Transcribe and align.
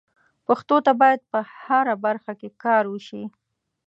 پښتو 0.47 0.75
ته 0.85 0.91
باید 1.01 1.21
په 1.31 1.39
هره 1.61 1.95
برخه 2.05 2.31
کې 2.39 2.49
کار 2.63 2.83
وشي. 2.93 3.23